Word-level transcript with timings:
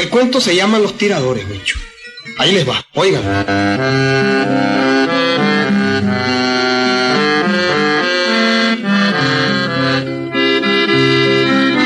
El 0.00 0.08
cuento 0.08 0.40
se 0.40 0.56
llama 0.56 0.78
Los 0.78 0.96
Tiradores, 0.96 1.46
bicho. 1.48 1.78
Ahí 2.38 2.52
les 2.52 2.66
va, 2.66 2.82
oigan. 2.94 3.22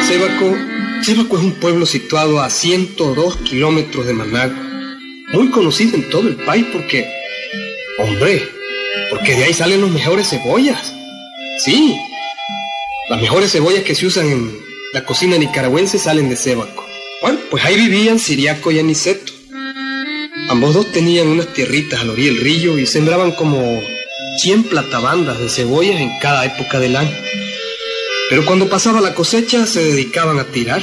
Sébaco, 0.07 0.57
Sébaco 1.02 1.37
es 1.38 1.43
un 1.43 1.52
pueblo 1.60 1.87
situado 1.87 2.41
a 2.41 2.51
102 2.51 3.37
kilómetros 3.38 4.07
de 4.07 4.12
Managua, 4.12 4.73
muy 5.34 5.51
conocido 5.51 5.97
en 5.97 6.09
todo 6.09 6.29
el 6.29 6.37
país 6.37 6.65
porque, 6.73 7.06
hombre, 7.98 8.48
porque 9.11 9.34
de 9.34 9.45
ahí 9.45 9.52
salen 9.52 9.80
los 9.80 9.91
mejores 9.91 10.30
cebollas. 10.30 10.95
Sí, 11.59 11.97
las 13.09 13.20
mejores 13.20 13.52
cebollas 13.52 13.83
que 13.83 13.95
se 13.95 14.07
usan 14.07 14.30
en 14.30 14.59
la 14.93 15.05
cocina 15.05 15.37
nicaragüense 15.37 15.98
salen 15.98 16.29
de 16.29 16.37
Sébaco. 16.37 16.87
Bueno, 17.20 17.38
pues 17.51 17.65
ahí 17.65 17.77
vivían 17.77 18.19
Siriaco 18.19 18.70
y 18.70 18.79
Aniceto. 18.79 19.33
Ambos 20.48 20.74
dos 20.74 20.93
tenían 20.93 21.29
unas 21.29 21.52
tierritas 21.52 22.01
a 22.01 22.05
la 22.05 22.12
orilla 22.12 22.32
del 22.32 22.41
río 22.41 22.79
y 22.79 22.87
sembraban 22.87 23.32
como 23.32 23.80
100 24.38 24.65
platabandas 24.65 25.38
de 25.38 25.48
cebollas 25.48 26.01
en 26.01 26.19
cada 26.21 26.45
época 26.45 26.79
del 26.79 26.96
año. 26.96 27.16
Pero 28.29 28.45
cuando 28.46 28.69
pasaba 28.69 29.01
la 29.01 29.15
cosecha 29.15 29.66
se 29.66 29.82
dedicaban 29.82 30.38
a 30.38 30.45
tirar. 30.45 30.82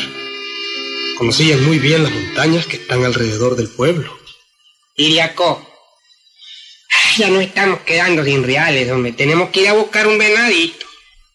Conocían 1.17 1.63
muy 1.65 1.79
bien 1.79 2.03
las 2.03 2.11
montañas 2.11 2.65
que 2.65 2.77
están 2.77 3.05
alrededor 3.05 3.55
del 3.55 3.67
pueblo. 3.67 4.20
Iriaco, 4.95 5.67
ya 7.17 7.29
no 7.29 7.41
estamos 7.41 7.79
quedando 7.81 8.23
sin 8.23 8.43
reales, 8.43 8.89
hombre. 8.91 9.11
Tenemos 9.13 9.49
que 9.49 9.61
ir 9.61 9.69
a 9.69 9.73
buscar 9.73 10.07
un 10.07 10.17
venadito. 10.17 10.85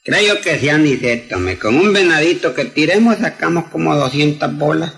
Creo 0.04 0.40
que 0.40 0.58
sí, 0.58 0.68
Aniceto, 0.68 1.38
me 1.38 1.58
con 1.58 1.76
un 1.76 1.92
venadito 1.92 2.54
que 2.54 2.66
tiremos 2.66 3.18
sacamos 3.18 3.64
como 3.70 3.94
200 3.96 4.56
bolas, 4.56 4.94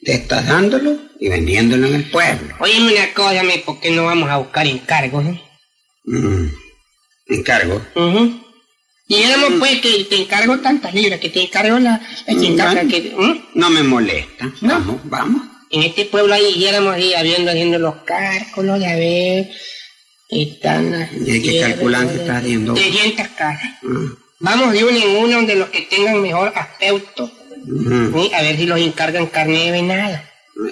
destazándolo 0.00 0.98
y 1.18 1.28
vendiéndolo 1.28 1.88
en 1.88 1.94
el 1.96 2.10
pueblo. 2.10 2.54
Oíme 2.60 2.92
una 2.92 3.12
cosa, 3.12 3.42
me, 3.42 3.58
¿por 3.58 3.80
qué 3.80 3.90
no 3.90 4.04
vamos 4.04 4.30
a 4.30 4.36
buscar 4.36 4.66
encargos, 4.66 5.24
eh? 5.26 5.40
Mm, 6.04 6.46
Encargo. 7.26 7.84
Ujú. 7.96 8.46
Y 9.08 9.22
éramos 9.22 9.54
pues 9.58 9.80
que 9.80 10.04
te 10.04 10.16
encargo 10.16 10.58
tantas 10.58 10.94
libras, 10.94 11.20
que 11.20 11.30
te 11.30 11.42
encargo 11.42 11.78
la... 11.78 12.00
encargo 12.26 12.74
Bueno. 12.74 12.90
que, 12.90 13.14
¿Mm? 13.16 13.40
No 13.54 13.70
me 13.70 13.82
molesta. 13.82 14.46
No. 14.60 14.74
Vamos, 14.74 15.00
vamos. 15.04 15.42
En 15.70 15.82
este 15.82 16.04
pueblo 16.06 16.32
ahí 16.34 16.64
éramos 16.64 16.94
ahí 16.94 17.14
habiendo, 17.14 17.50
haciendo 17.50 17.78
los 17.78 17.96
cálculos, 18.04 18.80
ya 18.80 18.94
ver... 18.96 19.48
Están... 20.28 21.08
Y 21.24 21.30
hay 21.30 21.42
que 21.42 21.60
calcular 21.60 22.08
que 22.08 22.16
está 22.16 22.38
haciendo. 22.38 22.74
300 22.74 23.28
casas. 23.28 23.70
Mm, 23.82 24.06
Vamos 24.40 24.72
de 24.72 24.84
uno 24.84 24.96
en 24.98 25.16
uno 25.24 25.36
donde 25.36 25.54
los 25.56 25.68
que 25.70 25.82
tengan 25.82 26.20
mejor 26.20 26.52
aspecto. 26.54 27.30
mm. 27.64 28.12
¿sí? 28.14 28.34
A 28.34 28.42
ver 28.42 28.56
si 28.56 28.66
los 28.66 28.78
encargan 28.80 29.26
carne 29.26 29.64
de 29.66 29.70
venado. 29.72 30.20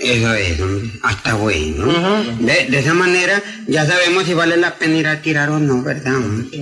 Eso 0.01 0.33
es, 0.35 0.61
hombre. 0.61 0.91
hasta 1.03 1.35
bueno. 1.35 1.87
Ujú. 1.87 2.45
de, 2.47 2.67
de 2.71 2.79
esa 2.79 2.95
manera 2.95 3.43
ya 3.67 3.85
sabemos 3.87 4.25
si 4.25 4.33
vale 4.33 4.57
la 4.57 4.77
pena 4.77 4.97
ir 4.97 5.07
a 5.07 5.21
tirar 5.21 5.51
o 5.51 5.59
no, 5.59 5.83
¿verdad? 5.83 6.15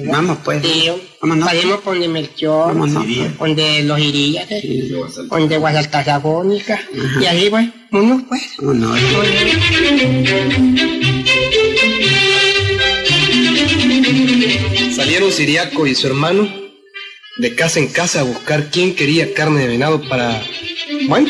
Vamos 0.06 0.38
pues. 0.44 0.60
Sí, 0.64 0.90
Vámonos. 1.20 1.48
Por 1.84 1.94
donde 1.94 2.08
Melchor, 2.08 2.68
Vámonos. 2.74 3.04
donde 3.38 3.82
los 3.84 4.00
Irías, 4.00 4.48
Sí. 4.48 4.92
por 5.28 5.38
donde 5.38 5.56
Guasaltazagónica. 5.56 6.74
Ajá. 6.74 7.22
Y 7.22 7.26
ahí, 7.26 7.48
pues, 7.48 7.68
uno 7.92 8.24
pues. 8.28 8.42
Vámonos. 8.58 8.98
Salieron 14.96 15.30
Siriaco 15.32 15.86
y 15.86 15.94
su 15.94 16.06
hermano 16.06 16.48
de 17.36 17.54
casa 17.54 17.78
en 17.78 17.88
casa 17.88 18.20
a 18.20 18.24
buscar 18.24 18.70
quién 18.70 18.94
quería 18.94 19.32
carne 19.34 19.60
de 19.62 19.68
venado 19.68 20.00
para, 20.08 20.42
bueno, 21.08 21.28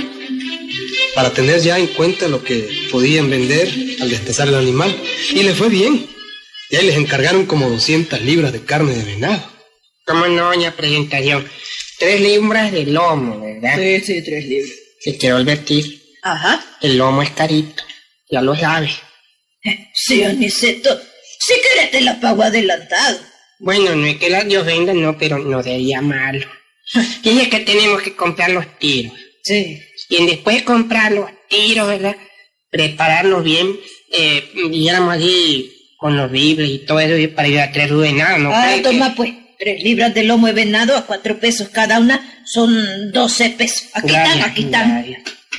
para 1.14 1.32
tener 1.32 1.60
ya 1.60 1.78
en 1.78 1.88
cuenta 1.88 2.28
lo 2.28 2.42
que 2.42 2.88
podían 2.90 3.28
vender 3.30 3.68
al 4.00 4.10
destazar 4.10 4.48
el 4.48 4.54
animal. 4.54 4.94
Y 5.30 5.42
les 5.42 5.56
fue 5.56 5.68
bien. 5.68 6.06
Y 6.70 6.76
ahí 6.76 6.86
les 6.86 6.96
encargaron 6.96 7.46
como 7.46 7.68
200 7.68 8.20
libras 8.22 8.52
de 8.52 8.64
carne 8.64 8.94
de 8.94 9.04
venado. 9.04 9.42
Como 10.06 10.26
no, 10.26 10.46
doña 10.46 10.72
presentación. 10.72 11.46
Tres 11.98 12.20
libras 12.20 12.72
de 12.72 12.86
lomo, 12.86 13.40
¿verdad? 13.40 13.76
Sí, 13.78 14.00
sí, 14.00 14.22
tres 14.22 14.46
libras. 14.46 14.72
Si 15.00 15.18
quiero 15.18 15.36
advertir, 15.36 16.02
Ajá. 16.22 16.64
el 16.80 16.96
lomo 16.96 17.22
es 17.22 17.30
carito. 17.30 17.82
Ya 18.30 18.40
lo 18.40 18.56
sabe. 18.56 18.90
Sí, 19.94 20.22
Aniceto. 20.24 20.98
Si 21.38 21.54
quieres 21.54 21.90
te 21.90 22.00
la 22.00 22.18
pago 22.20 22.42
adelantado. 22.42 23.18
Bueno, 23.58 23.94
no 23.94 24.06
es 24.06 24.16
que 24.16 24.30
las 24.30 24.48
de 24.48 24.58
ofenda, 24.58 24.92
no, 24.94 25.16
pero 25.18 25.38
no 25.38 25.62
sería 25.62 26.00
malo. 26.00 26.46
Dice 27.22 27.48
que 27.48 27.60
tenemos 27.60 28.02
que 28.02 28.16
comprar 28.16 28.50
los 28.50 28.78
tiros. 28.78 29.12
Sí. 29.44 29.80
Y 30.18 30.26
después 30.26 30.56
de 30.56 30.64
comprar 30.64 31.12
los 31.12 31.30
tiros, 31.48 31.88
¿verdad? 31.88 32.16
Prepararlos 32.70 33.44
bien, 33.44 33.76
eh, 34.12 34.50
digamos 34.70 35.14
así, 35.16 35.72
con 35.98 36.16
los 36.16 36.30
libres 36.30 36.68
y 36.68 36.78
todo 36.80 37.00
eso, 37.00 37.34
para 37.34 37.48
ir 37.48 37.60
a 37.60 37.72
tres 37.72 37.90
rudenadas, 37.90 38.38
¿no? 38.40 38.50
ah, 38.52 38.72
que- 38.74 38.80
toma 38.82 39.14
pues. 39.14 39.32
Tres 39.58 39.80
libras 39.84 40.12
de 40.12 40.24
lomo 40.24 40.48
de 40.48 40.54
venado 40.54 40.96
a 40.96 41.06
cuatro 41.06 41.38
pesos 41.38 41.68
cada 41.68 42.00
una 42.00 42.42
son 42.44 43.12
doce 43.12 43.50
pesos. 43.50 43.84
Aquí 43.94 44.08
Gracias, 44.08 44.34
están, 44.36 44.50
aquí 44.50 44.62
están. 44.64 45.16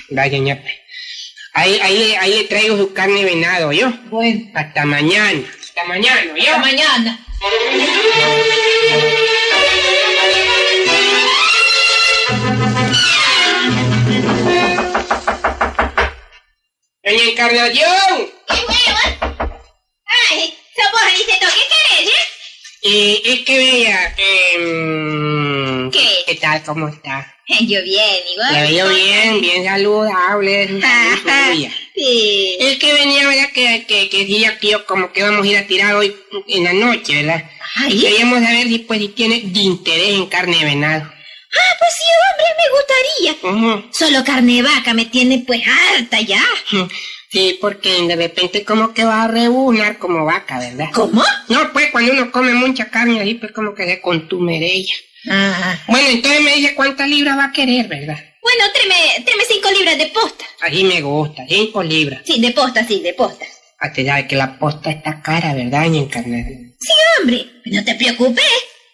Gracias, 0.09 0.41
ñape. 0.41 0.81
Ahí, 1.53 1.79
ahí, 1.81 2.13
ahí 2.19 2.33
le 2.39 2.43
traigo 2.43 2.77
su 2.77 2.91
carne 2.93 3.19
de 3.23 3.25
venado, 3.25 3.71
¿yo? 3.71 3.93
Bueno, 4.09 4.51
Hasta 4.55 4.83
mañana. 4.85 5.41
Hasta 5.61 5.85
mañana, 5.85 6.21
¿yo? 6.35 6.43
hasta 6.43 6.57
mañana. 6.59 7.25
Doña 17.03 17.23
Encarnación, 17.23 18.31
Ay, 20.05 20.53
somos 20.73 21.01
Aniceto, 21.01 21.47
¿qué 21.53 21.63
querés, 21.73 22.07
eh? 22.07 22.11
eh, 22.83 23.21
es 23.25 23.39
que 23.41 23.57
vea, 23.57 24.15
eh, 24.17 25.89
¿Qué? 25.91 26.07
¿Qué 26.25 26.35
tal? 26.35 26.63
¿Cómo 26.63 26.87
está? 26.87 27.29
Yo 27.49 27.83
bien, 27.83 28.19
igual. 28.31 28.53
La 28.53 28.61
veo 28.63 28.87
bien, 28.87 29.41
bien 29.41 29.65
saludable. 29.65 30.81
Sí. 31.93 32.57
Es 32.59 32.77
que 32.77 32.93
venía, 32.93 33.27
¿verdad? 33.27 33.49
Que, 33.53 33.85
que, 33.85 34.09
que 34.09 34.19
decía 34.19 34.57
que 34.59 34.69
yo 34.69 34.85
como 34.85 35.11
que 35.11 35.23
vamos 35.23 35.45
a 35.45 35.49
ir 35.49 35.57
a 35.57 35.67
tirar 35.67 35.95
hoy 35.95 36.15
en 36.47 36.63
la 36.63 36.71
noche, 36.71 37.21
¿verdad? 37.21 37.43
Ay. 37.75 37.97
Y 37.97 38.01
queríamos 38.01 38.41
saber 38.41 38.67
si, 38.67 38.79
pues, 38.79 39.01
si 39.01 39.09
tiene 39.09 39.41
de 39.41 39.59
interés 39.59 40.09
en 40.13 40.27
carne 40.27 40.57
de 40.57 40.65
venado. 40.65 41.12
Ah, 41.55 41.75
pues 41.79 41.91
sí, 41.97 42.05
hombre, 42.29 42.47
me 42.59 42.67
gustaría. 42.77 43.81
Ujú. 43.81 43.89
Solo 43.93 44.23
carne 44.23 44.53
de 44.55 44.61
vaca 44.63 44.93
me 44.93 45.05
tiene 45.05 45.43
pues 45.45 45.61
harta 45.67 46.19
ya. 46.21 46.43
Sí, 47.31 47.57
porque 47.59 48.01
de 48.07 48.15
repente 48.15 48.63
como 48.63 48.93
que 48.93 49.03
va 49.03 49.23
a 49.23 49.27
rebunar 49.27 49.97
como 49.97 50.25
vaca, 50.25 50.59
¿verdad? 50.59 50.89
¿Cómo? 50.93 51.23
No, 51.49 51.73
pues 51.73 51.89
cuando 51.91 52.11
uno 52.13 52.31
come 52.31 52.53
mucha 52.53 52.89
carne 52.89 53.19
ahí, 53.19 53.35
pues 53.35 53.51
como 53.51 53.73
que 53.73 53.85
se 53.85 54.01
contumerella. 54.01 54.93
Ah. 55.29 55.79
Bueno, 55.87 56.09
entonces 56.09 56.41
me 56.41 56.55
dice 56.55 56.75
cuántas 56.75 57.07
libras 57.07 57.37
va 57.37 57.45
a 57.45 57.51
querer, 57.51 57.87
¿verdad? 57.87 58.17
Bueno, 58.41 58.63
tráeme, 58.73 59.25
tráeme 59.25 59.43
cinco 59.49 59.71
libras 59.71 59.97
de 59.97 60.07
posta. 60.07 60.45
Así 60.61 60.83
me 60.83 61.01
gusta, 61.01 61.43
cinco 61.47 61.81
libras. 61.81 62.21
Sí, 62.25 62.39
de 62.39 62.51
posta, 62.51 62.85
sí, 62.85 62.99
de 62.99 63.13
posta. 63.13 63.45
Hasta 63.79 64.01
ya 64.01 64.27
que 64.27 64.35
la 64.35 64.57
posta 64.59 64.91
está 64.91 65.21
cara, 65.21 65.53
¿verdad, 65.53 65.85
ña 65.87 65.99
Encarnación? 65.99 66.75
Sí, 66.79 66.93
hombre, 67.19 67.45
pues 67.63 67.75
no 67.75 67.83
te 67.83 67.95
preocupes. 67.95 68.43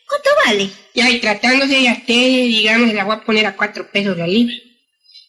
¿Cuánto 0.09 0.29
vale? 0.45 0.69
Ya, 0.95 1.09
y 1.09 1.19
tratándose 1.19 1.75
de 1.79 1.91
usted, 1.91 2.13
digamos, 2.47 2.93
la 2.93 3.03
voy 3.05 3.15
a 3.15 3.21
poner 3.23 3.45
a 3.45 3.55
cuatro 3.55 3.89
pesos 3.91 4.17
la 4.17 4.25
libra. 4.27 4.55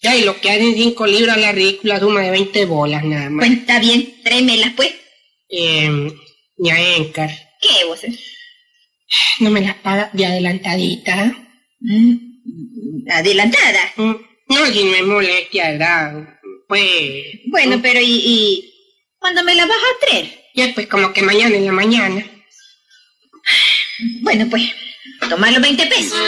Ya, 0.02 0.16
y 0.16 0.24
lo 0.24 0.40
que 0.40 0.50
hacen 0.50 0.74
cinco 0.74 1.06
libras, 1.06 1.36
la 1.36 1.52
ridícula 1.52 2.00
suma 2.00 2.22
de 2.22 2.30
20 2.30 2.64
bolas 2.64 3.04
nada 3.04 3.28
más. 3.28 3.46
Pues 3.46 3.58
está 3.60 3.78
bien, 3.78 4.14
tráemelas 4.24 4.72
pues. 4.74 4.94
Eh, 5.50 6.10
ña 6.56 6.80
Encar, 6.96 7.30
¿Qué 7.60 7.84
vos? 7.86 8.00
no 9.40 9.50
me 9.50 9.60
las 9.60 9.74
paga 9.76 10.08
de 10.14 10.24
adelantadita. 10.24 11.34
Mm, 11.80 12.14
Adelantada. 13.10 13.92
Mm, 13.96 14.14
No, 14.48 14.66
si 14.66 14.84
no 14.84 14.94
es 14.96 15.02
molestia, 15.02 15.70
¿verdad? 15.72 16.38
Pues... 16.68 17.24
Bueno, 17.46 17.78
mm, 17.78 17.82
pero 17.82 18.00
¿y, 18.00 18.22
y 18.24 18.74
cuándo 19.18 19.42
me 19.44 19.54
la 19.54 19.66
vas 19.66 19.76
a 19.76 20.06
traer? 20.06 20.40
Ya, 20.54 20.72
pues 20.74 20.86
como 20.86 21.12
que 21.12 21.22
mañana 21.22 21.56
en 21.56 21.66
la 21.66 21.72
mañana. 21.72 22.24
Bueno, 24.20 24.46
pues, 24.48 24.62
toma 25.28 25.50
los 25.50 25.62
20 25.62 25.86
pesos. 25.86 26.18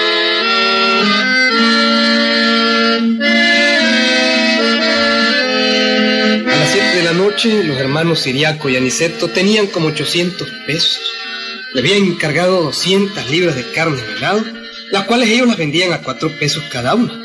A 6.44 6.56
las 6.56 6.72
7 6.72 6.96
de 6.96 7.02
la 7.02 7.12
noche, 7.12 7.64
los 7.64 7.78
hermanos 7.78 8.20
Siriaco 8.20 8.68
y 8.68 8.76
Aniceto 8.76 9.28
tenían 9.28 9.66
como 9.66 9.88
800 9.88 10.48
pesos. 10.66 11.00
Le 11.74 11.80
habían 11.80 12.04
encargado 12.04 12.62
200 12.64 13.30
libras 13.30 13.56
de 13.56 13.70
carne 13.72 13.96
de 13.96 14.14
venado, 14.14 14.44
las 14.90 15.04
cuales 15.04 15.30
ellos 15.30 15.48
las 15.48 15.56
vendían 15.56 15.92
a 15.92 16.02
4 16.02 16.38
pesos 16.38 16.62
cada 16.70 16.94
una. 16.94 17.22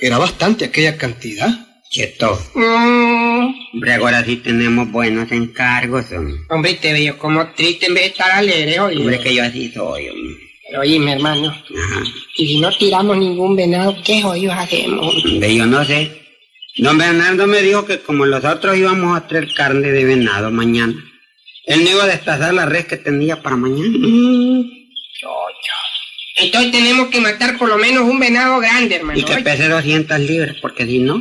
Era 0.00 0.18
bastante 0.18 0.64
aquella 0.64 0.96
cantidad. 0.96 1.50
Quieto. 1.90 2.40
Mm, 2.54 3.11
Hombre, 3.72 3.94
ahora 3.94 4.24
sí 4.24 4.36
tenemos 4.36 4.90
buenos 4.90 5.30
encargos, 5.32 6.04
hombre. 6.12 6.34
Hombre, 6.50 6.74
te 6.74 6.92
veo 6.92 7.16
como 7.18 7.46
triste 7.54 7.86
en 7.86 7.94
vez 7.94 8.02
de 8.04 8.08
estar 8.10 8.30
alegre, 8.32 8.80
oye. 8.80 8.98
Hombre, 8.98 9.18
que 9.20 9.34
yo 9.34 9.42
así 9.44 9.70
soy, 9.72 10.08
hombre. 10.08 10.36
Pero 10.68 10.80
oye, 10.82 10.98
mi 10.98 11.12
hermano, 11.12 11.48
Ajá. 11.48 12.02
y 12.36 12.46
si 12.46 12.60
no 12.60 12.70
tiramos 12.70 13.16
ningún 13.16 13.56
venado, 13.56 13.96
¿qué 14.04 14.22
hoyos 14.24 14.54
hacemos? 14.56 15.14
Hombre, 15.24 15.54
yo 15.54 15.66
no 15.66 15.84
sé. 15.84 16.10
Don 16.78 16.96
Bernardo 16.96 17.46
me 17.46 17.60
dijo 17.60 17.84
que 17.84 18.00
como 18.00 18.24
los 18.24 18.44
otros 18.44 18.76
íbamos 18.76 19.16
a 19.16 19.26
traer 19.26 19.52
carne 19.54 19.90
de 19.90 20.04
venado 20.04 20.50
mañana, 20.50 20.94
él 21.66 21.84
no 21.84 21.90
iba 21.90 22.04
a 22.04 22.08
destazar 22.08 22.54
la 22.54 22.66
res 22.66 22.86
que 22.86 22.96
tenía 22.96 23.42
para 23.42 23.56
mañana. 23.56 23.90
Mm, 23.98 24.62
Entonces 26.36 26.72
tenemos 26.72 27.08
que 27.08 27.20
matar 27.20 27.58
por 27.58 27.68
lo 27.68 27.76
menos 27.76 28.04
un 28.04 28.18
venado 28.18 28.58
grande, 28.58 28.96
hermano. 28.96 29.18
Y 29.18 29.22
que 29.22 29.36
pese 29.42 29.68
200 29.68 30.18
libras, 30.20 30.56
porque 30.62 30.86
si 30.86 30.98
no, 30.98 31.20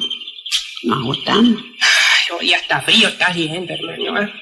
nos 0.84 0.98
ajustamos. 1.00 1.62
Oye, 2.42 2.56
hasta 2.56 2.82
frío 2.82 3.08
está 3.08 3.28
haciendo, 3.28 3.72
hermano. 3.72 4.22
¿eh? 4.24 4.34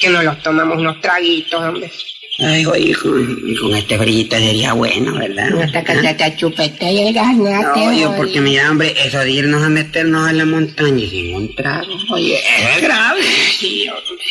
Que 0.00 0.08
nos 0.08 0.24
los 0.24 0.42
tomamos 0.42 0.78
unos 0.78 0.98
traguitos, 1.02 1.62
hombre. 1.62 1.90
Ay, 2.38 2.62
hijo, 2.62 3.18
y 3.18 3.54
con 3.56 3.74
este 3.74 3.98
brillito 3.98 4.36
sería 4.36 4.72
bueno, 4.72 5.12
¿verdad? 5.18 5.62
Hasta 5.62 5.84
que 5.84 5.94
te 5.96 6.14
te 6.14 6.36
chupete 6.36 6.90
y 6.90 7.06
el 7.06 7.12
ganate. 7.12 7.78
No, 7.78 7.92
yo 7.92 8.08
oye. 8.08 8.16
porque 8.16 8.40
mira, 8.40 8.70
hombre, 8.70 8.94
eso 8.96 9.18
de 9.18 9.30
irnos 9.30 9.62
a 9.62 9.68
meternos 9.68 10.26
a 10.26 10.32
la 10.32 10.46
montaña 10.46 11.04
y 11.04 11.10
sin 11.10 11.34
un 11.34 11.54
trago, 11.54 11.92
oye, 12.10 12.38
es 12.38 12.80
grave. 12.80 13.22
Sí, 13.58 13.86
hombre. 13.86 14.24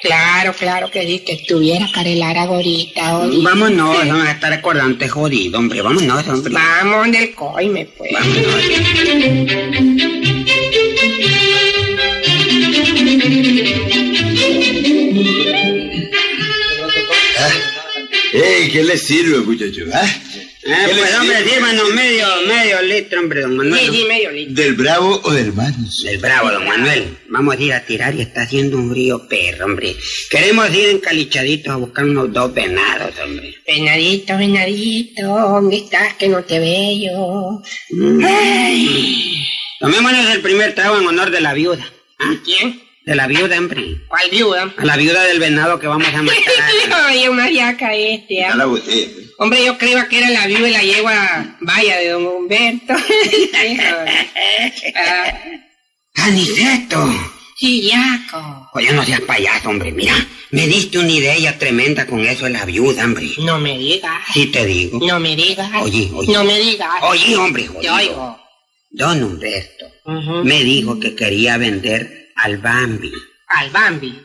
Claro, 0.00 0.52
claro 0.52 0.88
que 0.88 1.04
sí, 1.04 1.18
que 1.26 1.32
estuviera 1.32 1.88
Carelara 1.92 2.42
ahorita, 2.42 3.18
oye. 3.18 3.42
Vámonos, 3.42 4.06
vamos 4.06 4.28
a 4.28 4.30
estar 4.30 4.50
recordante 4.50 5.08
jodido, 5.08 5.58
hombre, 5.58 5.82
vámonos, 5.82 6.28
hombre. 6.28 6.52
Vamos 6.54 7.10
del 7.10 7.34
coime, 7.34 7.88
pues. 7.98 8.12
Vámonos. 8.12 8.54
¡Ey! 18.32 18.70
¿Qué 18.70 18.82
le 18.84 18.96
sirve, 18.96 19.38
muchacho? 19.40 19.82
¿Ah? 19.92 20.06
Eh, 20.06 20.74
¿Qué 20.86 20.94
le 20.94 21.00
pues 21.00 21.14
hombre, 21.18 21.36
sirve? 21.44 21.94
medio, 21.94 22.26
medio 22.46 22.82
litro, 22.82 23.20
hombre, 23.20 23.40
don 23.42 23.56
Manuel. 23.56 23.80
Sí, 23.80 23.96
sí, 23.96 24.04
medio 24.08 24.30
litro. 24.30 24.54
¿Del 24.54 24.74
bravo 24.74 25.20
o 25.24 25.32
del 25.32 25.52
manso? 25.52 26.08
El 26.08 26.18
bravo, 26.18 26.50
don 26.50 26.66
Manuel. 26.66 27.18
Vamos 27.28 27.56
a 27.56 27.60
ir 27.60 27.72
a 27.72 27.84
tirar 27.84 28.14
y 28.14 28.22
está 28.22 28.42
haciendo 28.42 28.76
un 28.78 28.90
frío 28.90 29.28
perro, 29.28 29.66
hombre. 29.66 29.94
Queremos 30.30 30.74
ir 30.74 30.88
encalichaditos 30.88 31.72
a 31.72 31.76
buscar 31.76 32.04
unos 32.04 32.32
dos 32.32 32.54
venados, 32.54 33.14
hombre. 33.22 33.54
Venadito, 33.66 34.36
venadito, 34.38 35.22
¿dónde 35.22 35.76
estás 35.76 36.14
que 36.14 36.28
no 36.28 36.42
te 36.44 36.58
veo? 36.58 37.62
Tomémonos 39.80 40.30
el 40.34 40.40
primer 40.40 40.74
trago 40.74 40.98
en 40.98 41.06
honor 41.06 41.30
de 41.30 41.40
la 41.40 41.52
viuda. 41.54 41.86
¿Ah? 42.18 42.34
¿Quién? 42.44 42.87
De 43.08 43.14
la 43.14 43.26
viuda, 43.26 43.56
hombre. 43.56 44.02
¿Cuál 44.06 44.30
viuda? 44.30 44.74
A 44.76 44.84
la 44.84 44.96
viuda 44.98 45.22
del 45.24 45.38
venado 45.40 45.78
que 45.78 45.86
vamos 45.86 46.06
a 46.12 46.20
matar. 46.22 46.42
Oye, 47.10 47.30
mariaca 47.30 47.94
este. 47.94 48.44
Ah. 48.44 48.54
la 48.54 48.66
botella. 48.66 49.08
pues. 49.14 49.28
Hombre, 49.38 49.64
yo 49.64 49.78
creía 49.78 50.06
que 50.08 50.18
era 50.18 50.28
la 50.28 50.46
viuda 50.46 50.68
y 50.68 50.72
la 50.72 50.82
yegua 50.82 51.56
vaya 51.60 51.96
de 51.96 52.08
don 52.10 52.26
Humberto. 52.26 52.92
Ah, 54.94 55.34
¡Aniceto! 56.16 57.10
Chillaco. 57.56 58.68
Oye, 58.74 58.92
no 58.92 59.02
seas 59.06 59.22
payaso, 59.22 59.70
hombre. 59.70 59.90
Mira, 59.90 60.14
me 60.50 60.66
diste 60.66 60.98
una 60.98 61.10
idea 61.10 61.58
tremenda 61.58 62.06
con 62.06 62.20
eso 62.26 62.44
de 62.44 62.50
la 62.50 62.66
viuda, 62.66 63.04
hombre. 63.04 63.26
No 63.38 63.58
me 63.58 63.78
digas. 63.78 64.20
Sí 64.34 64.46
te 64.46 64.66
digo. 64.66 64.98
No 65.00 65.18
me 65.18 65.34
digas. 65.34 65.70
Oye, 65.80 66.10
oye. 66.12 66.32
No 66.32 66.44
me 66.44 66.58
digas. 66.58 66.90
Oye, 67.02 67.36
hombre, 67.38 67.62
Te 67.62 67.68
jodido. 67.68 67.94
oigo. 67.94 68.40
Don 68.90 69.22
Humberto 69.22 69.86
me 70.44 70.62
dijo 70.64 70.98
que 71.00 71.14
quería 71.14 71.56
vender 71.56 72.17
al 72.38 72.58
Bambi. 72.58 73.12
Al 73.48 73.70
Bambi. 73.70 74.18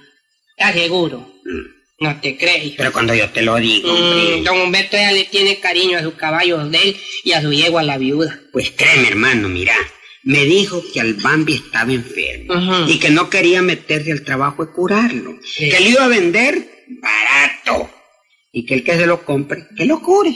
¿Estás 0.57 0.73
seguro? 0.75 1.19
Mm. 1.45 2.05
No 2.05 2.19
te 2.19 2.35
crees. 2.37 2.73
Pero 2.75 2.91
cuando 2.91 3.13
yo 3.13 3.29
te 3.29 3.41
lo 3.43 3.55
digo, 3.57 3.91
hombre, 3.93 4.37
Mm, 4.39 4.43
don 4.43 4.61
Humberto 4.61 4.97
ya 4.97 5.11
le 5.11 5.25
tiene 5.25 5.59
cariño 5.59 5.99
a 5.99 6.01
sus 6.01 6.15
caballos 6.15 6.69
de 6.71 6.77
él 6.81 6.97
y 7.23 7.31
a 7.33 7.41
su 7.41 7.53
yegua 7.53 7.83
la 7.83 7.97
viuda. 7.97 8.39
pues 8.51 8.71
créeme, 8.71 9.07
hermano, 9.07 9.47
mira. 9.49 9.75
Me 10.23 10.45
dijo 10.45 10.81
que 10.93 11.01
al 11.01 11.15
Bambi 11.15 11.53
estaba 11.55 11.91
enfermo 11.91 12.87
y 12.87 12.97
que 12.97 13.09
no 13.09 13.29
quería 13.29 13.61
meterse 13.61 14.11
al 14.13 14.23
trabajo 14.23 14.65
de 14.65 14.71
curarlo. 14.71 15.37
Sí. 15.43 15.69
Que 15.69 15.79
le 15.81 15.89
iba 15.89 16.05
a 16.05 16.07
vender 16.07 16.85
barato 17.01 17.89
y 18.51 18.65
que 18.65 18.75
el 18.75 18.83
que 18.85 18.95
se 18.97 19.05
lo 19.05 19.23
compre, 19.25 19.67
que 19.77 19.85
lo 19.85 20.01
cure. 20.01 20.33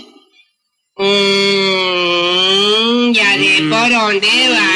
Mm, 0.98 3.12
ya 3.14 3.34
sé 3.38 3.64
por 3.70 3.90
dónde 3.92 4.28
va, 4.52 4.70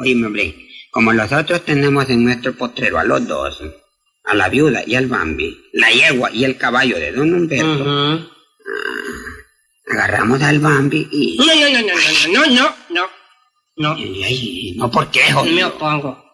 Dime, 0.00 0.26
hombre, 0.26 0.54
como 0.90 1.12
nosotros 1.12 1.64
tenemos 1.64 2.08
en 2.08 2.24
nuestro 2.24 2.54
postrero 2.54 2.98
a 2.98 3.04
los 3.04 3.26
dos, 3.26 3.62
a 4.24 4.34
la 4.34 4.48
viuda 4.48 4.82
y 4.86 4.94
al 4.94 5.06
Bambi, 5.06 5.58
la 5.72 5.90
yegua 5.90 6.30
y 6.32 6.44
el 6.44 6.56
caballo 6.56 6.96
de 6.98 7.12
don 7.12 7.34
Humberto, 7.34 7.84
ah, 7.86 8.28
agarramos 9.90 10.40
al 10.42 10.60
Bambi 10.60 11.08
y... 11.10 11.36
No, 11.38 11.46
no, 11.46 11.68
no, 11.68 11.80
no, 11.80 11.94
no, 12.32 12.46
no, 12.46 12.74
no, 12.90 13.10
no. 13.76 13.94
Ay, 13.94 14.22
ay, 14.22 14.74
no, 14.76 14.90
¿por 14.90 15.10
qué, 15.10 15.32
joder? 15.32 15.52
Me 15.52 15.64
opongo. 15.64 16.24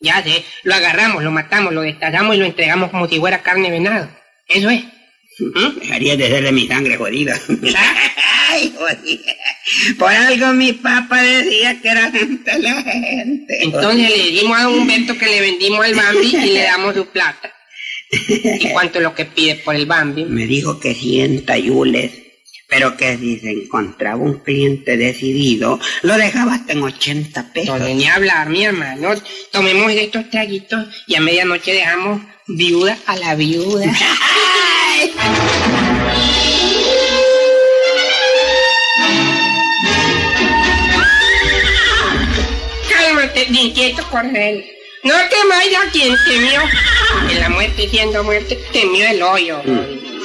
Ya 0.00 0.22
sé, 0.22 0.44
lo 0.64 0.74
agarramos, 0.74 1.22
lo 1.22 1.30
matamos, 1.30 1.72
lo 1.72 1.82
destazamos 1.82 2.34
y 2.34 2.38
lo 2.38 2.44
entregamos 2.44 2.90
como 2.90 3.08
si 3.08 3.18
fuera 3.18 3.42
carne 3.42 3.70
venado. 3.70 4.08
Eso 4.48 4.68
es. 4.68 4.84
¿Mm? 5.38 5.78
Dejaría 5.80 6.16
de 6.16 6.28
serle 6.28 6.52
mi 6.52 6.66
sangre 6.66 6.96
jodida. 6.96 7.38
Por 9.98 10.10
algo 10.10 10.52
mi 10.52 10.72
papá 10.72 11.22
decía 11.22 11.80
que 11.80 11.88
era 11.88 12.10
gente 12.10 12.58
la 12.58 12.82
gente. 12.82 13.64
Entonces 13.64 14.10
le 14.10 14.30
dimos 14.30 14.58
a 14.58 14.64
don 14.64 14.80
Humberto 14.80 15.16
que 15.18 15.26
le 15.26 15.40
vendimos 15.40 15.84
al 15.84 15.94
Bambi 15.94 16.36
y 16.36 16.52
le 16.52 16.62
damos 16.62 16.94
su 16.94 17.06
plata. 17.06 17.52
¿Y 18.10 18.68
cuánto 18.70 18.98
es 18.98 19.04
lo 19.04 19.14
que 19.14 19.24
pide 19.24 19.56
por 19.56 19.74
el 19.74 19.86
Bambi? 19.86 20.24
Me 20.24 20.46
dijo 20.46 20.78
que 20.78 20.94
100 20.94 21.44
tayules, 21.44 22.12
pero 22.68 22.96
que 22.96 23.16
si 23.18 23.38
se 23.38 23.50
encontraba 23.50 24.22
un 24.22 24.40
cliente 24.40 24.96
decidido, 24.96 25.80
lo 26.02 26.16
dejaba 26.16 26.54
hasta 26.54 26.72
en 26.72 26.82
80 26.82 27.52
pesos. 27.52 27.74
Entonces 27.74 27.96
ni 27.96 28.06
hablar, 28.06 28.48
mi 28.48 28.64
hermano. 28.64 29.14
Tomemos 29.50 29.92
estos 29.92 30.30
traguitos 30.30 30.86
y 31.06 31.16
a 31.16 31.20
medianoche 31.20 31.72
dejamos 31.72 32.22
viuda 32.46 32.96
a 33.06 33.16
la 33.16 33.34
viuda. 33.34 33.92
Inquieto 43.50 44.02
Cornel. 44.10 44.64
No 45.04 45.14
te 45.14 45.36
vayas 45.48 45.84
quien 45.92 46.16
temió. 46.24 46.60
En 47.30 47.40
la 47.40 47.48
muerte 47.48 47.88
siendo 47.88 48.24
muerte, 48.24 48.58
temió 48.72 49.08
el 49.08 49.22
hoyo. 49.22 49.62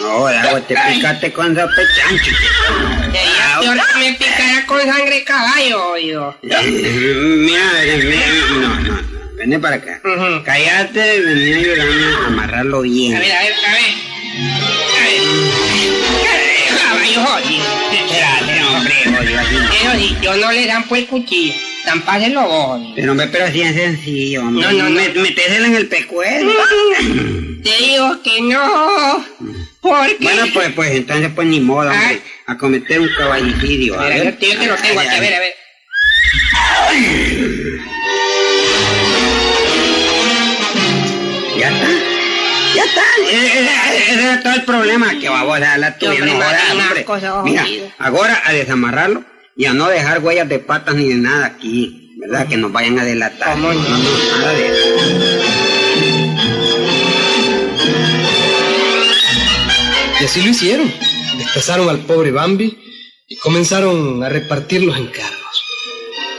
Ahora 0.04 0.52
vos 0.52 0.68
te 0.68 0.76
picaste 0.76 1.32
con 1.32 1.56
sospechancho. 1.56 2.32
Sería 3.12 3.60
peor 3.60 3.78
que 3.94 4.00
me 4.00 4.14
picara 4.14 4.66
con 4.66 4.82
sangre 4.82 5.24
caballo, 5.24 5.92
oído. 5.92 6.36
Mira, 6.42 7.62
no, 8.50 8.60
no, 8.60 8.80
no, 8.82 9.00
ven 9.38 9.62
para 9.62 9.76
acá. 9.76 10.02
Cállate 10.44 11.18
y 11.18 11.20
vení 11.22 11.70
a 11.70 12.24
a 12.24 12.28
amarrarlo 12.28 12.82
bien. 12.82 13.16
A 13.16 13.20
ver, 13.20 13.32
a 13.32 13.42
ver, 13.42 13.54
a 13.54 13.72
ver. 13.74 13.94
A 14.98 15.04
ver. 15.04 16.42
Caballo 16.80 17.26
jodido. 17.26 17.66
Espérate, 17.92 18.64
hombre, 18.64 18.96
jodido, 19.06 19.40
así 19.40 19.56
no. 19.56 19.72
Eso 19.72 19.92
sí, 20.00 20.18
yo 20.22 20.36
no 20.38 20.52
le 20.52 20.66
dan 20.66 20.84
pues 20.88 21.06
cuchillo. 21.06 21.54
Dan 21.86 22.02
páselo 22.02 22.42
vos. 22.48 22.82
Pero 22.96 23.12
hombre, 23.12 23.28
pero 23.32 23.46
así 23.46 23.62
es 23.62 23.76
sencillo, 23.76 24.42
hombre. 24.42 24.64
No, 24.66 24.72
no, 24.72 24.84
no. 24.90 24.90
Me- 24.92 25.10
Metésela 25.10 25.68
en 25.68 25.76
el 25.76 25.88
pecuero. 25.88 26.52
Te 27.64 27.78
digo 27.78 28.22
que 28.24 28.42
no. 28.42 29.26
Porque. 29.82 30.18
Bueno, 30.22 30.44
pues, 30.54 30.72
pues, 30.74 30.92
entonces, 30.92 31.32
pues, 31.34 31.48
ni 31.48 31.60
modo, 31.60 31.90
hombre, 31.90 31.98
Ay. 32.06 32.22
a 32.48 32.58
cometer 32.58 33.00
un 33.00 33.10
caballicidio. 33.18 34.00
A 34.00 34.06
ver. 34.06 34.18
yo, 34.40 34.48
yo 34.48 34.60
te 34.60 34.68
lo 34.68 34.76
tengo 34.76 35.00
aquí, 35.00 35.10
a 35.16 35.20
ver, 35.20 35.34
a 35.36 35.40
ver. 35.40 35.56
Ya 41.58 41.70
está. 41.70 41.88
Ya 42.76 42.84
está. 42.86 43.02
Ese, 43.30 43.46
ese- 43.48 44.12
ese 44.14 44.24
era 44.24 44.42
todo 44.42 44.54
el 44.54 44.64
problema. 44.64 45.20
Que 45.20 45.30
vamos 45.30 45.58
a 45.58 45.60
dar 45.60 45.80
la 45.80 45.98
tuya, 45.98 46.26
no 46.26 46.34
jodas, 46.36 46.72
hombre. 46.72 47.06
Mira, 47.44 47.66
ahora 48.00 48.42
a 48.46 48.54
desamarrarlo 48.54 49.24
y 49.56 49.66
a 49.66 49.74
no 49.74 49.88
dejar 49.90 50.24
huellas 50.24 50.48
de 50.50 50.60
patas 50.60 50.96
ni 50.96 51.10
de 51.10 51.16
nada 51.16 51.46
aquí, 51.46 52.16
¿verdad? 52.18 52.48
Que 52.48 52.58
nos 52.58 52.72
vayan 52.72 53.00
a 53.00 53.06
delatar. 53.06 53.54
¿Cómo 53.54 53.74
no? 53.74 53.80
no, 53.82 53.98
nada 54.40 54.54
de 54.54 54.68
eso. 54.68 54.90
Y 60.20 60.24
así 60.24 60.42
lo 60.42 60.50
hicieron. 60.50 60.92
Destazaron 61.38 61.90
al 61.90 62.00
pobre 62.00 62.32
Bambi 62.32 62.78
y 63.28 63.36
comenzaron 63.38 64.24
a 64.24 64.30
repartir 64.30 64.84
los 64.84 64.98
encargos. 64.98 65.64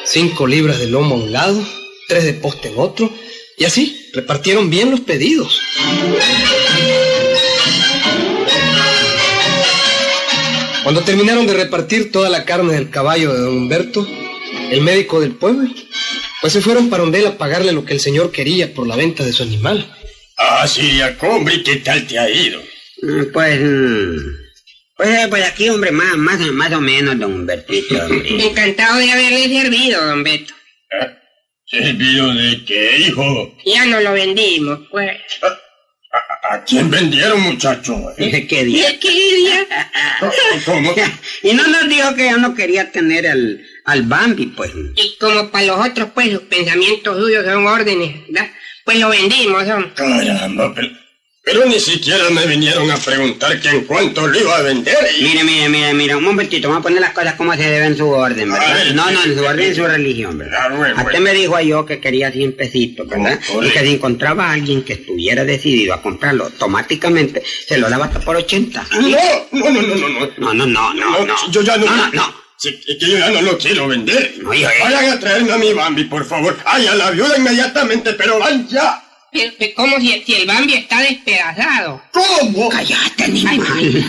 Cinco 0.04 0.46
libras 0.46 0.78
de 0.78 0.86
lomo 0.88 1.16
a 1.16 1.18
un 1.18 1.32
lado, 1.32 1.66
tres 2.06 2.24
de 2.24 2.34
poste 2.34 2.68
en 2.68 2.74
otro, 2.76 3.10
y 3.58 3.64
así 3.64 4.10
repartieron 4.12 4.70
bien 4.70 4.90
los 4.90 5.00
pedidos. 5.00 5.60
Cuando 10.92 11.06
terminaron 11.06 11.46
de 11.46 11.54
repartir 11.54 12.12
toda 12.12 12.28
la 12.28 12.44
carne 12.44 12.74
del 12.74 12.90
caballo 12.90 13.32
de 13.32 13.40
don 13.40 13.56
Humberto, 13.56 14.06
el 14.70 14.82
médico 14.82 15.22
del 15.22 15.32
pueblo, 15.32 15.66
pues 16.42 16.52
se 16.52 16.60
fueron 16.60 16.90
para 16.90 17.02
donde 17.02 17.20
él 17.20 17.26
a 17.28 17.38
pagarle 17.38 17.72
lo 17.72 17.82
que 17.82 17.94
el 17.94 18.00
señor 18.00 18.30
quería 18.30 18.74
por 18.74 18.86
la 18.86 18.94
venta 18.94 19.24
de 19.24 19.32
su 19.32 19.42
animal. 19.42 19.90
Ah, 20.36 20.68
sí, 20.68 21.00
hombre, 21.22 21.54
¿y 21.54 21.62
¿qué 21.62 21.76
tal 21.76 22.06
te 22.06 22.18
ha 22.18 22.28
ido? 22.28 22.60
Mm, 23.00 23.32
Pues, 23.32 23.58
mm, 23.58 24.16
pues, 24.98 25.08
eh, 25.08 25.26
pues 25.30 25.44
aquí, 25.44 25.70
hombre, 25.70 25.92
más, 25.92 26.14
más, 26.18 26.38
más 26.40 26.72
o 26.74 26.80
menos, 26.82 27.18
don 27.18 27.36
Humbertito, 27.36 27.94
hombre. 28.04 28.44
Encantado 28.50 28.98
de 28.98 29.12
haberle 29.12 29.48
servido, 29.48 30.06
don 30.06 30.22
Beto. 30.22 30.52
¿Servido 31.64 32.34
de 32.34 32.64
qué, 32.66 32.98
hijo? 32.98 33.56
Ya 33.64 33.86
no 33.86 33.98
lo 33.98 34.12
vendimos, 34.12 34.80
pues. 34.90 35.16
¿A, 35.40 35.61
a 36.52 36.64
quién 36.64 36.90
vendieron, 36.90 37.40
muchacho? 37.40 38.12
¿Qué 38.16 38.64
día? 38.64 38.98
¿Qué 39.00 39.10
día? 39.10 39.66
¿Cómo? 40.66 40.94
Y 41.42 41.54
no 41.54 41.66
nos 41.66 41.88
dijo 41.88 42.14
que 42.14 42.24
ya 42.26 42.36
no 42.36 42.54
quería 42.54 42.92
tener 42.92 43.26
al, 43.26 43.64
al 43.84 44.02
Bambi, 44.02 44.46
pues. 44.46 44.70
Y 44.94 45.16
como 45.18 45.50
para 45.50 45.66
los 45.66 45.86
otros, 45.86 46.10
pues, 46.14 46.30
sus 46.30 46.42
pensamientos 46.42 47.16
suyos 47.18 47.44
son 47.44 47.66
órdenes, 47.66 48.14
¿verdad? 48.28 48.50
Pues 48.84 48.98
lo 48.98 49.08
vendimos, 49.08 49.66
son. 49.66 49.90
Caramba, 49.90 50.74
pero, 50.74 50.88
pero 51.44 51.64
ni 51.66 51.80
siquiera 51.80 52.30
me 52.30 52.46
vinieron 52.46 52.88
a 52.90 52.96
preguntar 52.96 53.60
que 53.60 53.68
en 53.68 53.84
cuánto 53.84 54.26
lo 54.28 54.38
iba 54.38 54.56
a 54.56 54.62
vender. 54.62 54.96
Y... 55.18 55.22
Mire, 55.24 55.42
mire, 55.44 55.68
mire, 55.68 55.94
mire, 55.94 56.14
un 56.14 56.22
momentito, 56.24 56.68
vamos 56.68 56.80
a 56.80 56.82
poner 56.84 57.00
las 57.00 57.12
cosas 57.12 57.34
como 57.34 57.52
se 57.54 57.62
deben 57.62 57.88
en 57.92 57.96
su 57.96 58.08
orden, 58.08 58.52
¿verdad? 58.52 58.74
ver, 58.74 58.94
No, 58.94 59.10
no, 59.10 59.22
en 59.24 59.34
su 59.34 59.40
¿qué- 59.40 59.48
orden, 59.48 59.68
en 59.68 59.74
su 59.74 59.84
religión, 59.86 60.38
¿verdad? 60.38 60.60
Ah, 60.70 60.74
bueno, 60.76 60.94
A 60.98 61.02
usted 61.02 61.18
me 61.18 61.32
dijo 61.34 61.56
a 61.56 61.62
yo 61.62 61.84
que 61.84 62.00
quería 62.00 62.30
100 62.30 62.52
pesitos, 62.56 63.08
¿verdad? 63.08 63.40
Oh, 63.54 63.62
Y 63.64 63.70
que 63.70 63.80
si 63.80 63.90
encontraba 63.94 64.46
a 64.50 64.52
alguien 64.52 64.82
que 64.84 64.92
estuviera 64.92 65.44
decidido 65.44 65.94
a 65.94 66.00
comprarlo 66.02 66.44
automáticamente, 66.44 67.42
se 67.66 67.76
lo 67.78 67.90
daba 67.90 68.04
hasta 68.06 68.20
por 68.20 68.36
80. 68.36 68.86
No, 68.92 69.00
no, 69.00 69.70
no, 69.70 69.82
no, 69.82 69.96
no, 69.96 70.08
no. 70.08 70.30
No, 70.38 70.54
no, 70.54 70.66
no, 70.66 70.94
no, 70.94 71.24
no. 71.26 71.34
Yo 71.50 71.62
ya 71.62 71.76
no. 71.76 71.86
No, 71.86 71.96
no, 71.96 72.12
no. 72.12 72.34
Sí, 72.56 72.68
es 72.86 72.96
que 72.96 73.10
yo 73.10 73.18
ya 73.18 73.30
no 73.30 73.42
lo 73.42 73.58
quiero 73.58 73.88
vender. 73.88 74.34
No, 74.40 74.54
hijo, 74.54 74.70
eh. 74.70 74.74
Vayan 74.84 75.08
a 75.10 75.18
traerme 75.18 75.50
a 75.52 75.58
mi 75.58 75.72
Bambi, 75.72 76.04
por 76.04 76.24
favor. 76.24 76.56
Ay, 76.64 76.86
a 76.86 76.94
la 76.94 77.10
viuda 77.10 77.36
inmediatamente, 77.36 78.12
pero 78.12 78.38
van 78.38 78.68
ya. 78.68 79.02
¿Cómo 79.74 79.98
si, 79.98 80.22
si 80.26 80.34
el 80.34 80.46
Bambi 80.46 80.74
está 80.74 81.00
despedazado? 81.00 82.02
¿Cómo? 82.12 82.68
Cállate, 82.68 83.24
animal. 83.24 83.58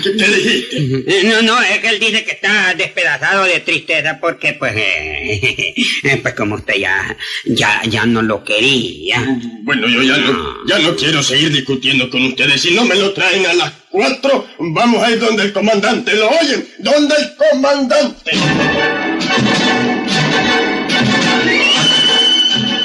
¿Qué, 0.03 0.17
qué 0.17 0.27
dijiste? 0.27 0.77
Eh, 1.07 1.23
No, 1.23 1.41
no, 1.41 1.61
es 1.61 1.79
que 1.79 1.89
él 1.89 1.99
dice 1.99 2.25
que 2.25 2.31
está 2.31 2.73
despedazado 2.73 3.45
de 3.45 3.61
tristeza 3.61 4.17
porque, 4.19 4.53
pues, 4.53 4.73
eh, 4.75 5.73
pues 6.21 6.33
como 6.33 6.55
usted 6.55 6.75
ya, 6.75 7.15
ya, 7.45 7.81
ya 7.87 8.05
no 8.05 8.21
lo 8.21 8.43
quería. 8.43 9.25
Bueno, 9.61 9.87
yo 9.87 10.03
ya 10.03 10.17
no, 10.17 10.65
ya 10.67 10.79
no 10.79 10.93
quiero 10.97 11.23
seguir 11.23 11.51
discutiendo 11.53 12.09
con 12.09 12.21
ustedes. 12.25 12.61
Si 12.61 12.71
no 12.71 12.83
me 12.83 12.95
lo 12.95 13.13
traen 13.13 13.45
a 13.45 13.53
las 13.53 13.71
cuatro, 13.89 14.45
vamos 14.59 15.01
a 15.03 15.09
ir 15.09 15.19
donde 15.19 15.43
el 15.43 15.53
comandante. 15.53 16.15
¿Lo 16.15 16.29
oyen? 16.31 16.67
¿Dónde 16.79 17.15
el 17.15 17.31
comandante? 17.37 18.31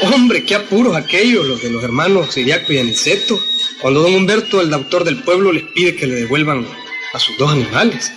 Hombre, 0.02 0.44
qué 0.44 0.54
apuros 0.54 0.96
aquellos, 0.96 1.46
los 1.46 1.62
de 1.62 1.70
los 1.70 1.82
hermanos 1.82 2.32
Siriaco 2.34 2.72
y 2.72 2.78
Aniceto, 2.78 3.38
cuando 3.80 4.00
don 4.00 4.14
Humberto, 4.14 4.60
el 4.60 4.70
doctor 4.70 5.04
del 5.04 5.22
pueblo, 5.22 5.52
les 5.52 5.64
pide 5.64 5.96
que 5.96 6.06
le 6.06 6.14
devuelvan 6.14 6.66
a 7.12 7.18
sus 7.18 7.36
dos 7.36 7.50
animales. 7.50 8.12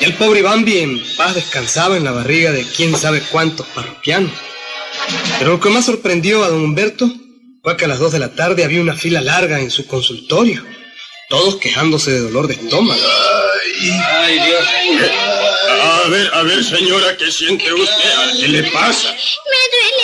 Y 0.00 0.04
el 0.04 0.14
pobre 0.14 0.42
Bambi 0.42 0.78
en 0.78 1.02
paz 1.16 1.34
descansaba 1.34 1.96
en 1.96 2.04
la 2.04 2.12
barriga 2.12 2.52
de 2.52 2.64
quién 2.64 2.96
sabe 2.96 3.22
cuántos 3.30 3.66
parroquianos. 3.68 4.32
Pero 5.38 5.52
lo 5.52 5.60
que 5.60 5.70
más 5.70 5.84
sorprendió 5.84 6.44
a 6.44 6.48
don 6.48 6.62
Humberto 6.62 7.10
fue 7.62 7.76
que 7.76 7.84
a 7.84 7.88
las 7.88 7.98
dos 7.98 8.12
de 8.12 8.18
la 8.18 8.34
tarde 8.34 8.64
había 8.64 8.80
una 8.80 8.94
fila 8.94 9.20
larga 9.20 9.60
en 9.60 9.70
su 9.70 9.86
consultorio, 9.86 10.64
todos 11.28 11.56
quejándose 11.56 12.10
de 12.12 12.20
dolor 12.20 12.46
de 12.46 12.54
estómago. 12.54 13.00
A 15.82 16.08
ver, 16.08 16.30
a 16.34 16.42
ver, 16.42 16.62
señora, 16.64 17.16
¿qué 17.16 17.30
siente 17.30 17.72
usted? 17.72 18.40
¿Qué 18.40 18.48
le 18.48 18.62
pasa? 18.64 19.10
Me 19.10 19.62
duele. 19.72 20.03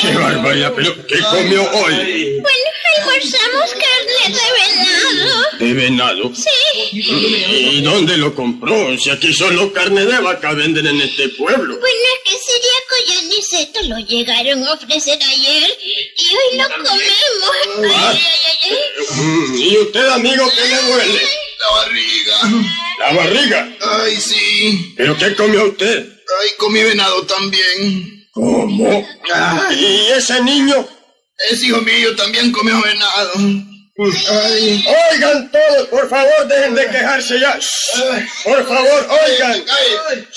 qué 0.00 0.14
barbaridad, 0.14 0.72
pero 0.74 1.06
¿qué 1.06 1.18
comió 1.30 1.62
hoy? 1.62 2.40
Bueno, 2.40 2.68
almorzamos 2.96 3.70
carne 3.72 4.36
de 4.36 4.46
venado. 4.62 5.44
¿De 5.58 5.72
venado? 5.74 6.32
Sí. 6.34 6.90
¿Y 6.92 7.82
dónde 7.82 8.16
lo 8.16 8.34
compró? 8.34 8.96
Si 8.98 9.10
aquí 9.10 9.32
solo 9.32 9.72
carne 9.72 10.04
de 10.04 10.20
vaca 10.20 10.52
venden 10.52 10.86
en 10.86 11.00
este 11.00 11.28
pueblo. 11.30 11.78
Bueno, 11.78 12.00
es 12.14 12.30
que 12.32 12.38
Siriaco 12.38 12.94
y 13.06 13.12
Aniceto 13.24 13.82
lo 13.84 13.98
llegaron 14.06 14.64
a 14.64 14.72
ofrecer 14.72 15.18
ayer 15.22 15.78
y 16.16 16.34
hoy 16.34 16.58
lo 16.58 16.68
comemos. 16.68 17.96
Ay, 17.96 18.18
ay, 18.18 18.20
ay, 18.20 18.70
ay. 18.70 19.16
Mm, 19.16 19.56
¿Y 19.56 19.76
usted, 19.78 20.08
amigo, 20.08 20.50
qué 20.54 20.68
le 20.68 20.82
duele? 20.82 21.20
La 21.58 21.76
barriga. 21.76 22.40
La 22.98 23.12
barriga. 23.12 23.76
Ay, 24.02 24.16
sí. 24.16 24.94
¿Pero 24.96 25.16
qué 25.16 25.34
comió 25.34 25.64
usted? 25.66 26.06
Ay, 26.42 26.50
comí 26.58 26.82
venado 26.82 27.24
también. 27.26 28.15
¿Cómo? 28.36 29.08
¿Y 29.70 30.10
ese 30.14 30.42
niño? 30.42 30.86
Es 31.50 31.62
hijo 31.62 31.80
mío, 31.80 32.14
también 32.16 32.52
comió 32.52 32.82
venado. 32.82 33.32
Ay. 34.28 34.84
Oigan 35.10 35.50
todos, 35.50 35.88
por 35.88 36.06
favor, 36.06 36.46
dejen 36.46 36.74
de 36.74 36.84
quejarse 36.86 37.40
ya. 37.40 37.58
Por 38.44 38.68
favor, 38.68 39.08
oigan. 39.24 39.64
Ay. 40.10 40.28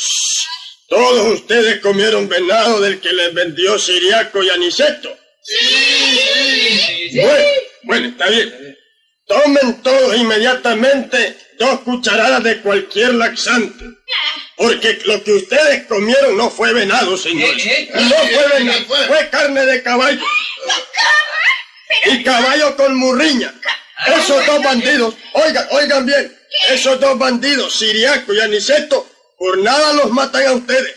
Todos 0.88 1.40
ustedes 1.42 1.82
comieron 1.82 2.30
venado 2.30 2.80
del 2.80 3.02
que 3.02 3.12
les 3.12 3.34
vendió 3.34 3.78
Siriaco 3.78 4.44
y 4.44 4.50
Aniceto. 4.50 5.18
Bueno, 7.16 7.46
bueno, 7.84 8.08
está 8.08 8.30
bien. 8.30 8.78
Tomen 9.28 9.84
todos 9.84 10.16
inmediatamente 10.16 11.38
dos 11.60 11.82
cucharadas 11.82 12.44
de 12.44 12.62
cualquier 12.62 13.16
laxante. 13.16 13.84
Porque 14.60 15.00
lo 15.06 15.24
que 15.24 15.32
ustedes 15.32 15.86
comieron 15.88 16.36
no 16.36 16.50
fue 16.50 16.74
venado, 16.74 17.16
señores. 17.16 17.66
No 17.94 18.16
fue 18.16 18.60
venado, 18.60 18.86
fue 19.08 19.30
carne 19.30 19.66
de 19.66 19.82
caballo. 19.82 20.22
Y 22.08 22.24
caballo 22.26 22.76
con 22.76 22.94
murriña. 22.98 23.54
Esos 24.06 24.46
dos 24.46 24.62
bandidos, 24.62 25.16
oigan, 25.32 25.66
oigan 25.72 26.06
bien, 26.06 26.38
esos 26.72 27.00
dos 27.00 27.18
bandidos, 27.18 27.74
Siriaco 27.74 28.34
y 28.34 28.42
Aniceto, 28.42 29.08
por 29.38 29.58
nada 29.60 29.94
los 29.94 30.12
matan 30.12 30.46
a 30.48 30.52
ustedes. 30.52 30.94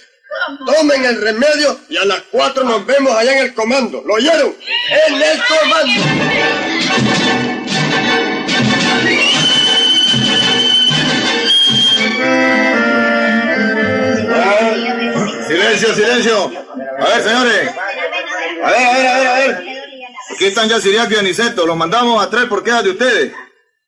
Tomen 0.66 1.04
el 1.04 1.20
remedio 1.20 1.78
y 1.88 1.98
a 1.98 2.04
las 2.04 2.22
cuatro 2.32 2.64
nos 2.64 2.84
vemos 2.84 3.14
allá 3.14 3.32
en 3.32 3.44
el 3.44 3.54
comando. 3.54 4.02
¿Lo 4.04 4.14
oyeron? 4.14 4.56
En 5.06 5.22
el 5.22 5.40
comando. 5.44 6.02
A 16.50 17.08
ver, 17.08 17.22
señores. 17.22 17.70
A 18.62 18.70
ver, 18.70 18.86
a 18.86 18.92
ver, 18.96 19.06
a 19.06 19.18
ver, 19.18 19.26
a 19.26 19.34
ver. 19.38 19.64
Aquí 20.34 20.44
están 20.46 20.68
ya 20.68 20.80
Siriaco 20.80 21.12
y 21.14 21.16
Aniceto. 21.16 21.66
Los 21.66 21.76
mandamos 21.76 22.24
a 22.24 22.30
traer 22.30 22.48
por 22.48 22.62
quejas 22.64 22.84
de 22.84 22.90
ustedes. 22.90 23.32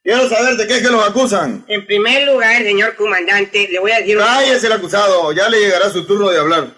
Quiero 0.03 0.29
saber 0.29 0.57
de 0.57 0.67
qué 0.67 0.77
es 0.77 0.83
que 0.83 0.91
los 0.93 1.09
acusan. 1.09 1.65
En 1.69 1.87
primer 1.87 2.27
lugar, 2.27 2.63
señor 2.63 2.95
comandante, 2.97 3.69
le 3.73 3.79
voy 3.79 3.91
a 3.93 4.01
decir... 4.01 4.19
Cállese 4.19 4.67
el 4.67 4.73
acusado. 4.75 5.33
Ya 5.33 5.49
le 5.49 5.61
llegará 5.61 5.89
su 5.91 6.05
turno 6.07 6.29
de 6.31 6.39
hablar. 6.39 6.75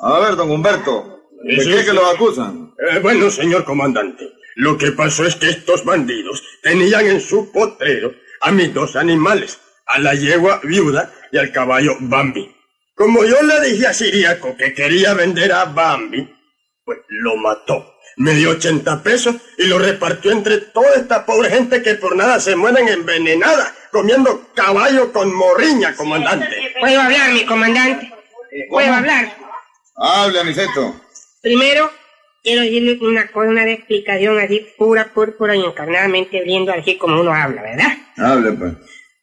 A 0.00 0.18
ver, 0.20 0.36
don 0.36 0.50
Humberto. 0.50 1.20
¿De 1.42 1.56
Sí, 1.60 1.68
qué 1.68 1.74
es 1.74 1.80
sí. 1.80 1.86
que 1.86 1.92
los 1.92 2.14
acusan? 2.14 2.72
Eh, 2.90 2.98
bueno, 3.00 3.30
señor 3.30 3.64
comandante, 3.64 4.28
lo 4.56 4.76
que 4.78 4.92
pasó 4.92 5.24
es 5.26 5.36
que 5.36 5.50
estos 5.50 5.84
bandidos 5.84 6.42
tenían 6.62 7.06
en 7.06 7.20
su 7.20 7.52
potrero 7.52 8.12
a 8.40 8.50
mis 8.50 8.72
dos 8.74 8.96
animales, 8.96 9.58
a 9.86 9.98
la 9.98 10.14
yegua 10.14 10.60
viuda 10.64 11.12
y 11.30 11.38
al 11.38 11.52
caballo 11.52 11.96
Bambi. 12.00 12.54
Como 12.98 13.24
yo 13.24 13.40
le 13.42 13.60
dije 13.60 13.86
a 13.86 13.94
Siriaco 13.94 14.56
que 14.56 14.74
quería 14.74 15.14
vender 15.14 15.52
a 15.52 15.66
Bambi, 15.66 16.28
pues 16.84 16.98
lo 17.06 17.36
mató. 17.36 17.94
Me 18.16 18.34
dio 18.34 18.50
80 18.50 19.04
pesos 19.04 19.36
y 19.56 19.68
lo 19.68 19.78
repartió 19.78 20.32
entre 20.32 20.58
toda 20.58 20.94
esta 20.96 21.24
pobre 21.24 21.48
gente 21.48 21.80
que 21.80 21.94
por 21.94 22.16
nada 22.16 22.40
se 22.40 22.56
mueren 22.56 22.88
envenenada, 22.88 23.72
comiendo 23.92 24.48
caballo 24.52 25.12
con 25.12 25.32
morriña, 25.32 25.94
comandante. 25.94 26.48
¿Puedo 26.80 27.00
hablar, 27.00 27.32
mi 27.32 27.46
comandante? 27.46 28.12
¿Puedo 28.68 28.92
hablar? 28.92 29.32
Hable, 29.94 30.40
Aniceto. 30.40 31.00
Primero, 31.40 31.92
quiero 32.42 32.62
decirle 32.62 32.98
una 33.00 33.28
cosa, 33.28 33.50
una 33.50 33.70
explicación 33.70 34.40
así 34.40 34.66
pura, 34.76 35.12
púrpura 35.14 35.54
y 35.54 35.62
encarnadamente 35.62 36.42
viendo 36.42 36.72
así 36.72 36.98
como 36.98 37.20
uno 37.20 37.32
habla, 37.32 37.62
¿verdad? 37.62 37.96
Hable, 38.16 38.52
pues. 38.54 38.72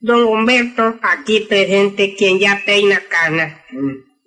Don 0.06 0.22
Humberto, 0.22 1.00
aquí 1.02 1.40
presente, 1.50 2.14
quien 2.16 2.38
ya 2.38 2.62
peina 2.64 3.02
canas. 3.10 3.60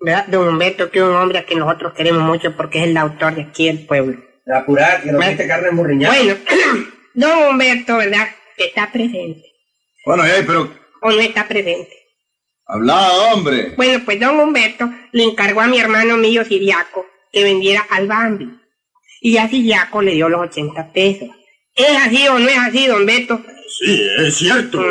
¿Verdad? 0.01 0.27
Don 0.27 0.49
Humberto, 0.49 0.91
que 0.91 0.99
es 0.99 1.05
un 1.05 1.15
hombre 1.15 1.39
a 1.39 1.45
quien 1.45 1.61
nosotros 1.61 1.93
queremos 1.93 2.25
mucho 2.25 2.57
porque 2.57 2.81
es 2.81 2.89
el 2.89 2.97
autor 2.97 3.37
de 3.37 3.43
aquí 3.43 3.67
del 3.67 3.87
pueblo. 3.87 4.19
Apurar, 4.53 5.05
que 5.05 5.13
no 5.13 5.21
mete 5.21 5.47
carne 5.47 5.71
morriñada. 5.71 6.17
Bueno, 6.17 6.35
don 7.15 7.51
Humberto, 7.51 7.97
¿verdad? 7.97 8.27
Que 8.57 8.65
está 8.65 8.91
presente. 8.91 9.45
Bueno, 10.05 10.27
ya, 10.27 10.43
pero... 10.45 10.69
¿O 11.01 11.13
no 11.13 11.21
está 11.21 11.47
presente? 11.47 11.97
Habla, 12.67 13.13
hombre. 13.33 13.75
Bueno, 13.77 14.03
pues 14.05 14.19
don 14.19 14.41
Humberto 14.41 14.91
le 15.13 15.23
encargó 15.23 15.61
a 15.61 15.69
mi 15.69 15.79
hermano 15.79 16.17
mío 16.17 16.45
Siriaco 16.45 17.07
que 17.31 17.45
vendiera 17.45 17.87
al 17.89 18.09
Bambi. 18.09 18.51
Y 19.21 19.37
a 19.37 19.49
Siriaco 19.49 20.03
le 20.03 20.15
dio 20.15 20.29
los 20.29 20.41
80 20.41 20.93
pesos. 20.93 21.29
¿Es 21.77 21.97
así 22.05 22.27
o 22.27 22.37
no 22.37 22.49
es 22.49 22.59
así, 22.59 22.89
don 22.89 23.07
Beto? 23.07 23.41
Sí, 23.79 24.09
es 24.19 24.35
cierto. 24.35 24.83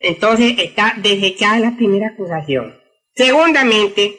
Entonces 0.00 0.54
está 0.58 0.94
desechada 0.96 1.58
la 1.60 1.76
primera 1.76 2.08
acusación. 2.08 2.76
Segundamente, 3.14 4.18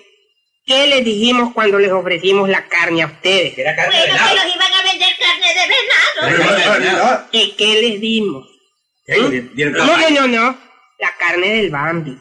¿qué 0.65 0.87
les 0.87 1.03
dijimos 1.03 1.53
cuando 1.53 1.79
les 1.79 1.91
ofrecimos 1.91 2.47
la 2.49 2.67
carne 2.67 3.01
a 3.01 3.07
ustedes? 3.07 3.55
Bueno, 3.57 4.13
que 4.29 4.35
los 4.35 4.55
iban 4.55 4.73
a 4.73 4.91
vender 4.91 5.15
carne 5.19 5.47
de 5.47 5.61
venado. 5.67 7.27
¿Y 7.31 7.51
qué 7.57 7.81
les 7.81 7.99
dimos? 7.99 8.47
No, 9.71 9.97
no, 9.97 10.09
no, 10.11 10.27
no. 10.27 10.57
La 10.99 11.15
carne 11.17 11.53
del 11.55 11.71
Bambi. 11.71 12.15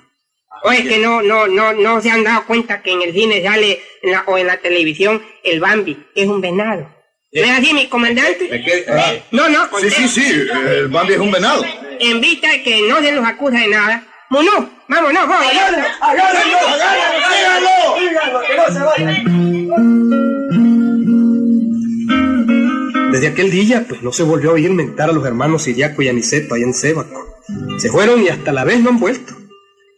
Oye, 0.62 0.84
que 0.88 0.98
no, 0.98 1.22
no, 1.22 1.46
no, 1.46 1.72
no 1.74 2.00
se 2.00 2.10
han 2.10 2.24
dado 2.24 2.46
cuenta 2.46 2.82
que 2.82 2.92
en 2.92 3.02
el 3.02 3.12
cine 3.12 3.42
sale 3.42 3.80
en 4.02 4.12
la- 4.12 4.24
o 4.26 4.36
en 4.38 4.46
la 4.46 4.56
televisión 4.58 5.22
el 5.44 5.60
Bambi, 5.60 5.94
que 6.14 6.22
es 6.22 6.28
un 6.28 6.40
venado. 6.40 6.90
¿No 7.32 7.42
es 7.42 7.50
así, 7.50 7.72
mi 7.72 7.88
comandante? 7.88 8.84
Ah, 8.88 9.12
No, 9.30 9.48
no, 9.48 9.68
sí, 9.80 9.88
sí, 9.90 10.08
sí, 10.08 10.22
el 10.68 10.88
Bambi 10.88 11.12
es 11.14 11.20
un 11.20 11.30
venado. 11.30 11.62
En 12.00 12.20
vista 12.20 12.48
de 12.48 12.62
que 12.62 12.88
no 12.88 13.00
se 13.00 13.12
los 13.12 13.24
acusa 13.24 13.58
de 13.58 13.68
nada. 13.68 14.02
Munú, 14.30 14.68
vámonos, 14.88 15.26
vos. 15.28 15.36
Desde 23.12 23.28
aquel 23.28 23.50
día, 23.50 23.84
pues 23.88 24.02
no 24.02 24.12
se 24.12 24.22
volvió 24.22 24.50
a 24.50 24.52
oír 24.54 24.70
mentar 24.70 25.10
a 25.10 25.12
los 25.12 25.26
hermanos 25.26 25.62
Siriaco 25.64 26.02
y 26.02 26.08
Aniceto 26.08 26.54
allá 26.54 26.64
en 26.64 26.74
Sébaco. 26.74 27.36
Se 27.78 27.90
fueron 27.90 28.22
y 28.22 28.28
hasta 28.28 28.52
la 28.52 28.64
vez 28.64 28.80
no 28.80 28.90
han 28.90 29.00
vuelto. 29.00 29.34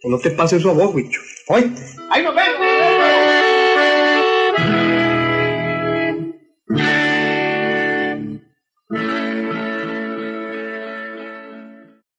Que 0.01 0.09
no 0.09 0.17
te 0.17 0.31
pase 0.31 0.57
eso 0.57 0.71
a 0.71 0.73
vos, 0.73 0.95
bicho. 0.95 1.21
Oíste. 1.47 1.81
Ahí 2.09 2.23
nos 2.23 2.33